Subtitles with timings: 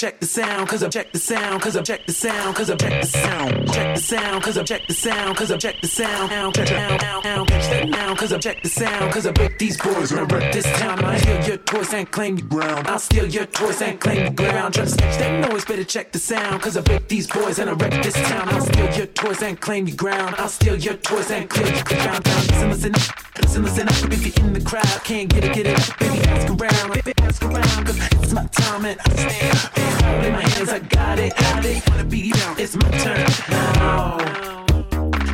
[0.00, 2.76] Check the sound, cause I check the sound, cause I check the sound, cause I
[2.76, 3.72] check the sound.
[3.72, 6.30] Check the sound, cause I check the sound, cause I check the sound.
[6.30, 9.32] Now, check out, out, out, catch that now, cause I check the sound, cause I
[9.32, 11.04] break these boys wreck this town.
[11.04, 12.86] I steal your toys and claim your ground.
[12.86, 14.74] I'll steal your toys and claim your ground.
[14.74, 17.68] Try to sketch that noise, better check the sound, cause I break these boys and
[17.68, 18.50] I wreck this town.
[18.50, 20.36] I'll steal your toys and claim your ground.
[20.38, 22.24] I'll steal your toys and clear your ground.
[22.24, 24.12] Listen, listen up, listen, listen up.
[24.12, 25.98] If you're in the crowd, can't get it, get it.
[25.98, 30.24] Baby, ask around, ask around, cause it's my time and I stand.
[30.24, 31.88] In my hands, I got it, got it.
[31.88, 34.16] Wanna be down, it's my turn now,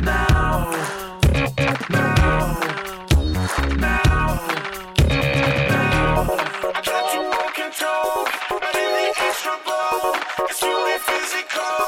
[0.03, 0.71] now,
[1.89, 2.45] now,
[3.77, 4.27] now.
[6.67, 10.15] I to walk and talk, but in the extra ball,
[10.49, 11.79] it's really physical.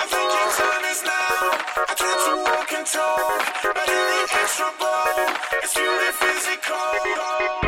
[0.00, 1.40] I think your time is now.
[1.88, 1.94] I
[2.26, 3.42] to walk and talk,
[3.76, 5.18] but in the extra ball,
[5.62, 7.67] it's really physical.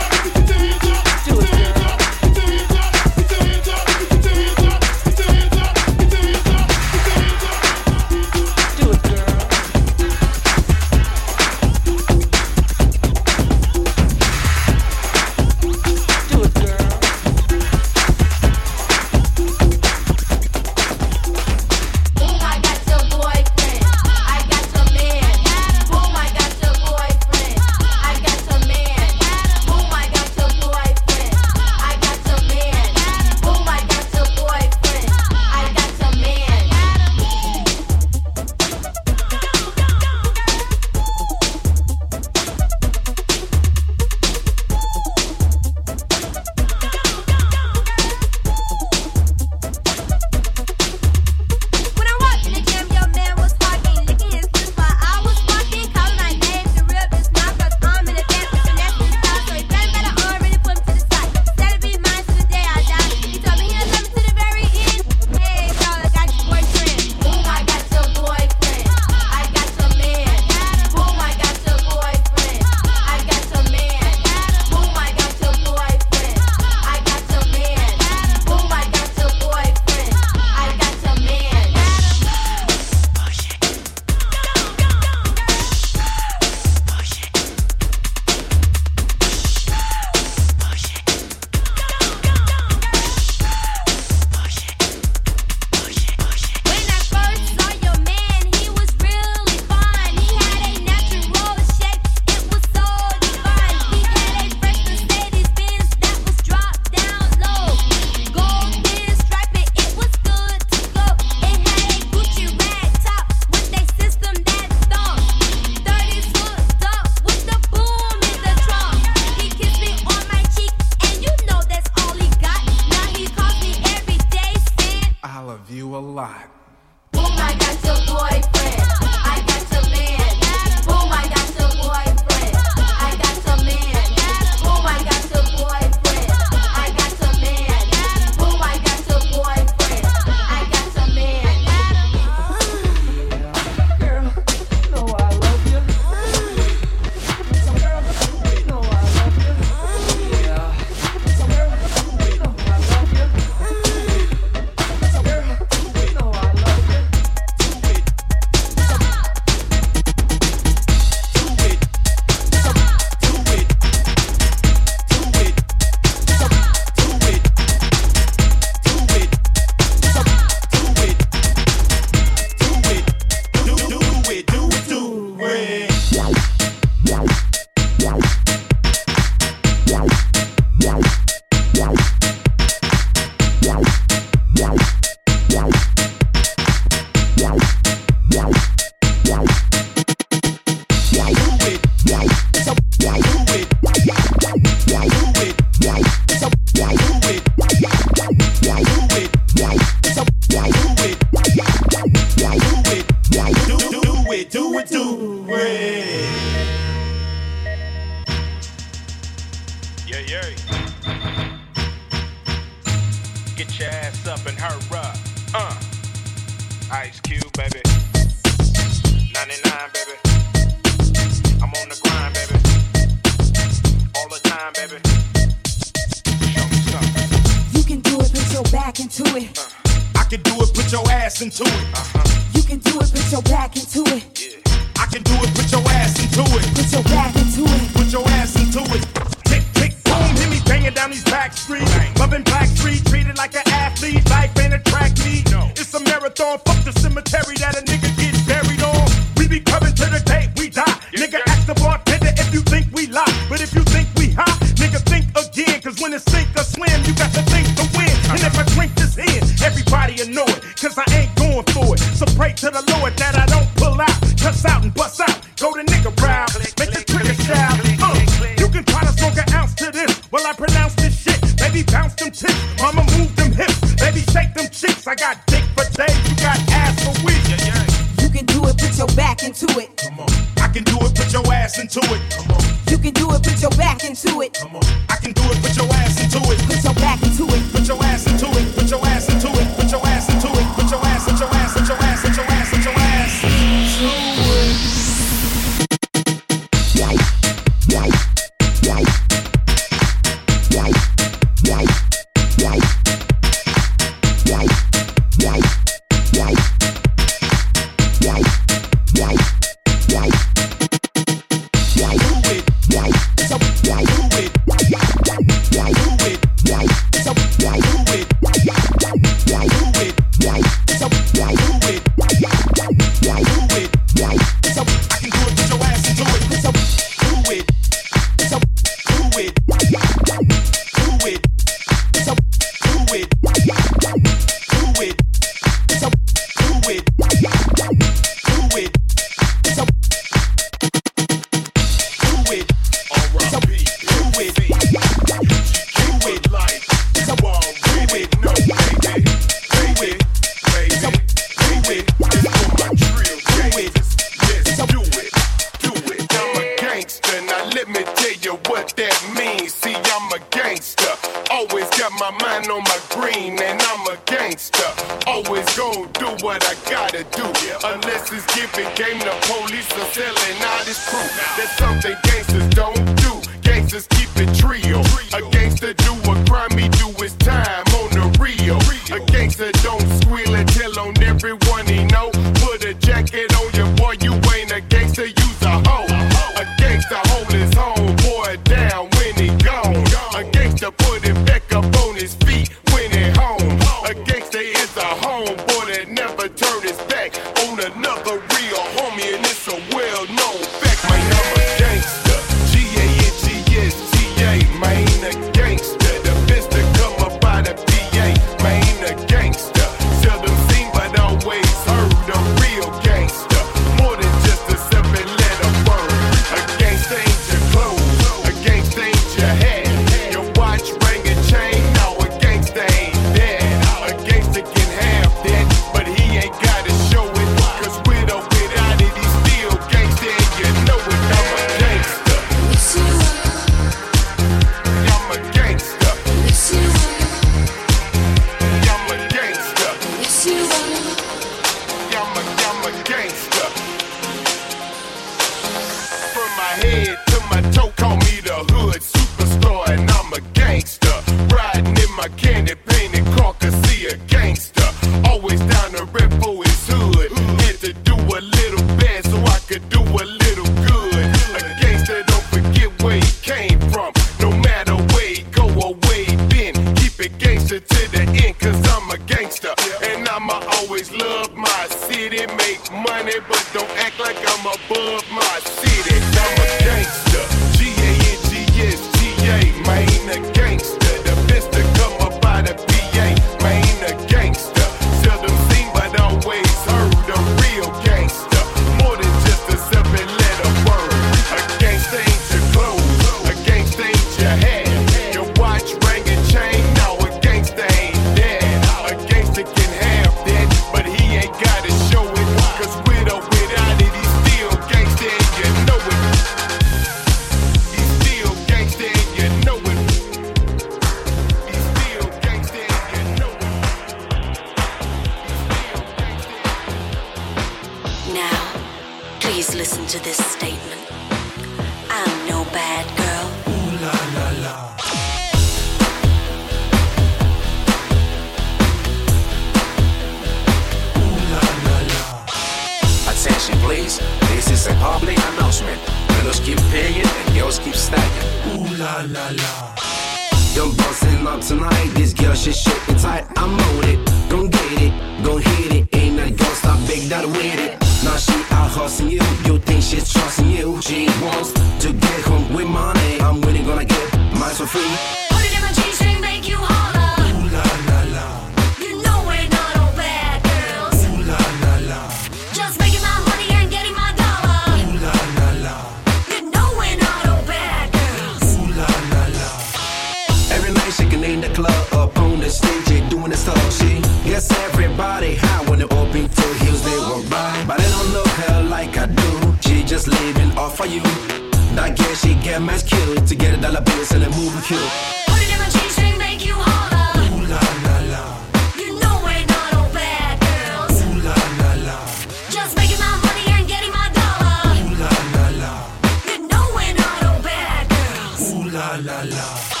[599.01, 600.00] la la la.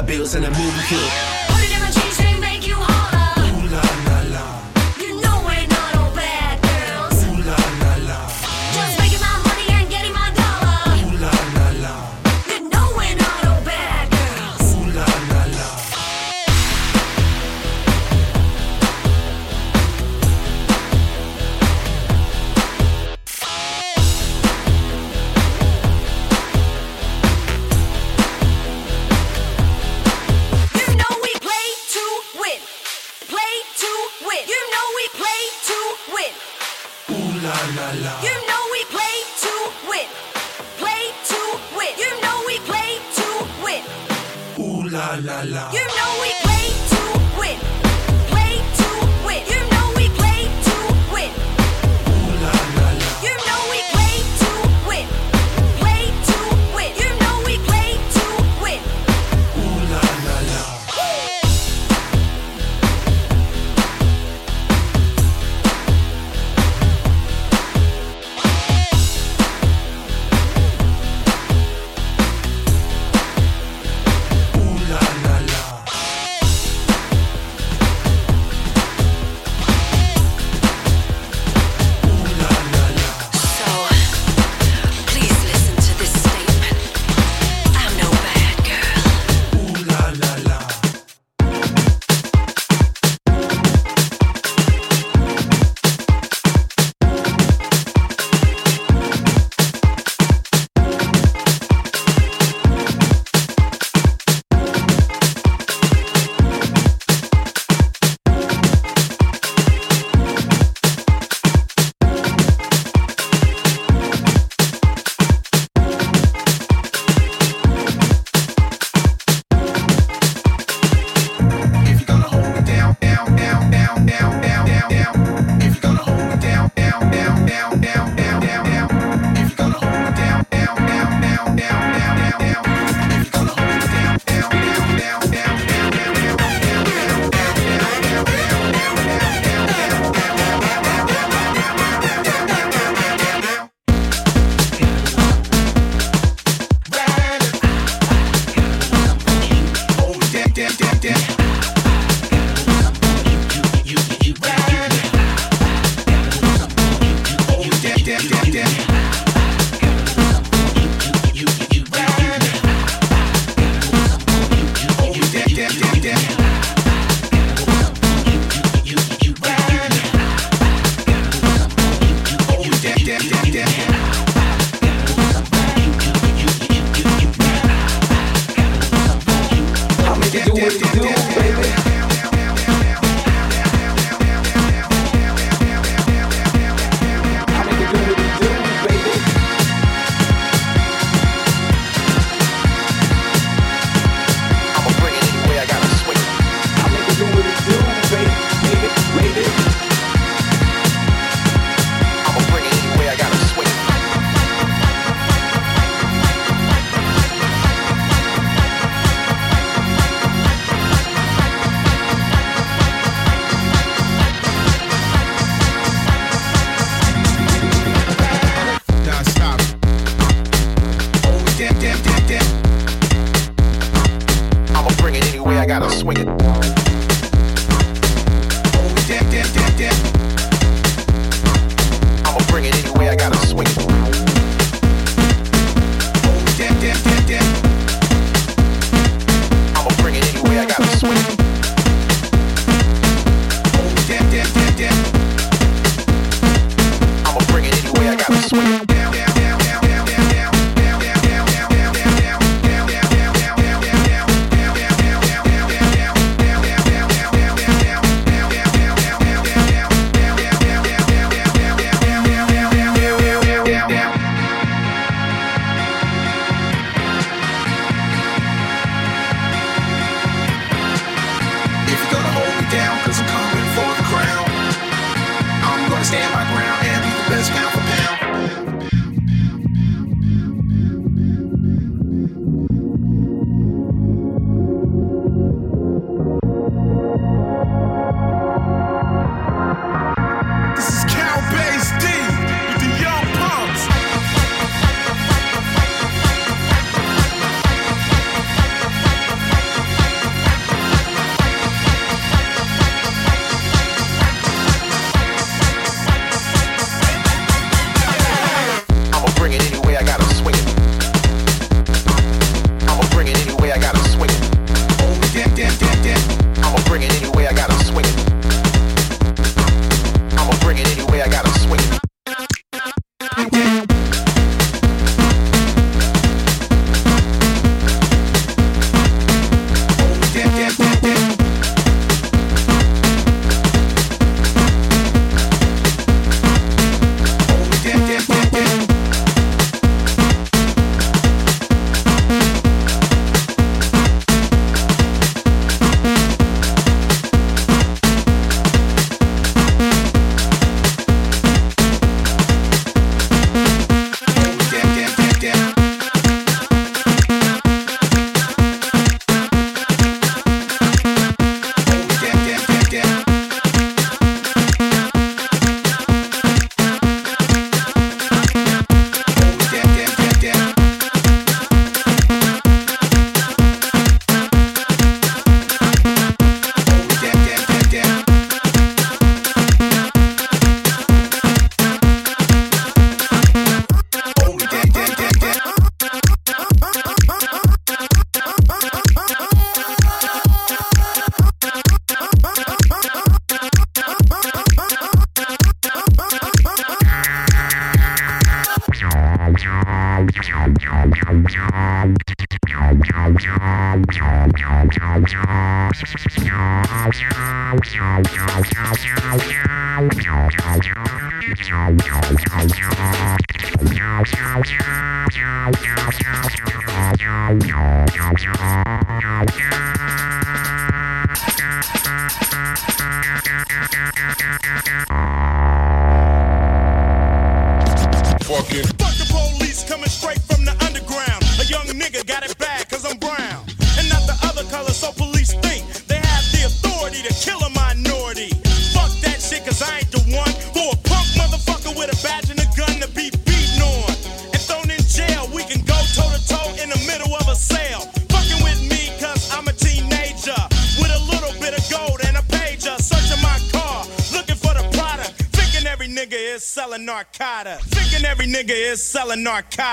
[0.00, 1.49] Dollar bills and a movie kill.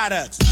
[0.10, 0.47] Narcotics.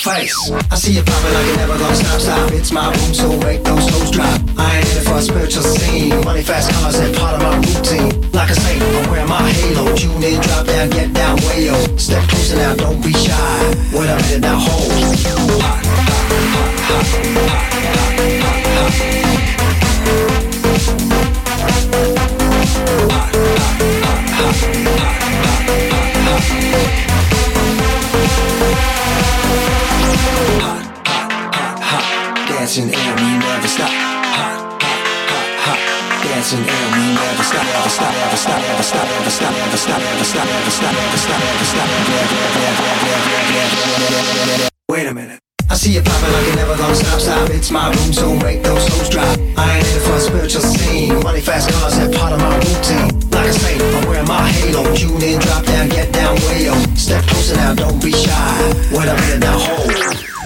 [0.00, 0.50] Face.
[0.70, 2.52] I see you popping like you're never gonna stop, stop.
[2.52, 4.40] It's my room, so make those hoes drop.
[4.58, 6.20] I ain't in it for a spiritual scene.
[6.24, 8.10] Money, fast cars, that part of my routine.
[8.32, 9.94] Like I say, I'm wearing my halo.
[9.96, 11.74] Tune in, drop down, get down, way yo.
[11.96, 13.74] Step closer now, don't be shy.
[13.92, 14.92] Wait a minute now, hold.
[15.62, 17.40] Hot, hot, hot, hot, hot, hot, hot,
[18.90, 19.16] hot.
[32.76, 33.88] Dancing and we never stop.
[44.90, 45.40] Wait a minute.
[45.70, 47.48] I see you popping like you're never gonna stop, stop.
[47.48, 49.24] It's my room, so make those hoes drop.
[49.56, 51.22] I ain't in it for a spiritual scene.
[51.22, 53.08] Money, fast cars, that part of my routine.
[53.30, 54.94] Like I say, I'm wearing my halo.
[54.94, 56.74] Tune in, drop down, get down, way yo.
[56.94, 58.74] Step closer now, don't be shy.
[58.92, 59.90] Wait a minute now, hold.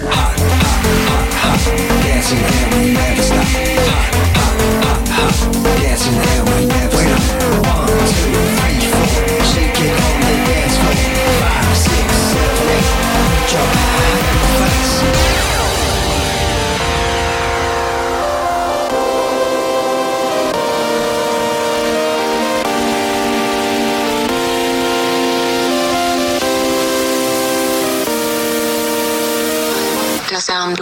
[0.07, 2.00] Hot, hot, hot, hot.
[2.21, 3.47] Dancing and we never stop.
[7.65, 9.07] One, two, three, four.
[9.43, 11.10] Shake it on the dance floor.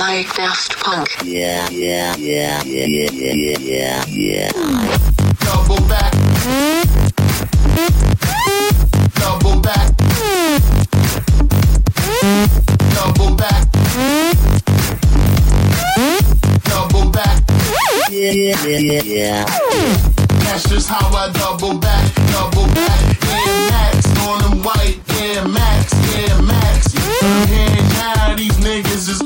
[0.10, 1.08] by Daft Punk.
[1.24, 4.52] Yeah, yeah, yeah, yeah, yeah, yeah, yeah, yeah.
[5.46, 6.12] Double back.
[9.22, 9.88] Double back.
[12.96, 13.68] Double back.
[16.64, 17.44] Double back.
[18.10, 19.46] Yeah, yeah, yeah, yeah.
[20.42, 23.00] That's just how I double back, double back.
[23.22, 26.96] Yeah, max on them white, yeah, max, yeah, max.
[27.22, 29.22] Yeah, now these niggas is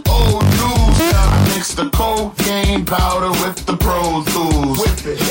[1.76, 5.22] the cocaine powder with the Pro Tools.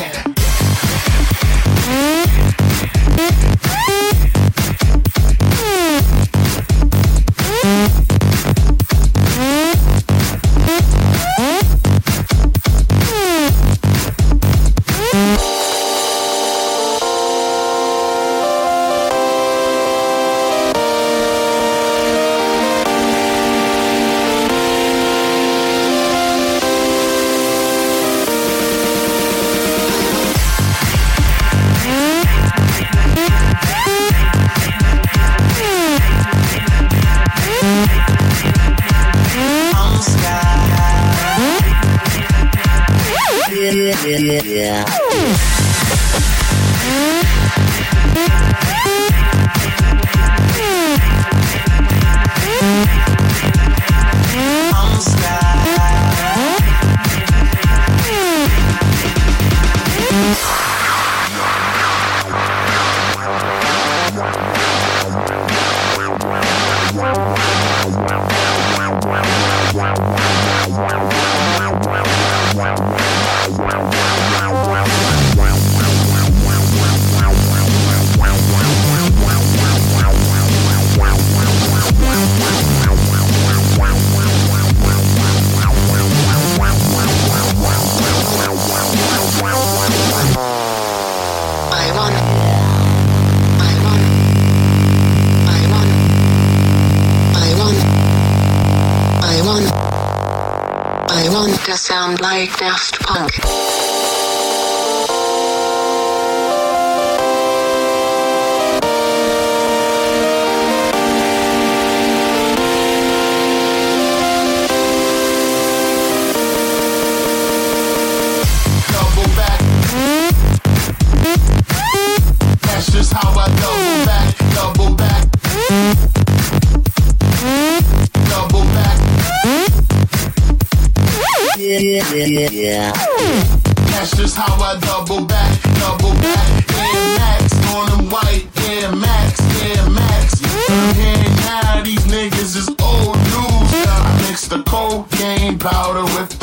[139.62, 140.40] Air Max.
[140.40, 143.70] Here now, these niggas is old news.
[143.86, 146.41] I mix the cocaine powder with